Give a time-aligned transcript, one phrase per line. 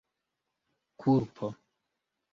[0.99, 1.47] kulpo